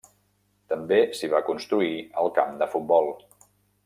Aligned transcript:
També 0.71 0.97
s'hi 1.19 1.29
va 1.33 1.41
construir 1.51 1.93
el 2.23 2.31
camp 2.39 2.57
de 2.63 2.69
futbol. 2.73 3.13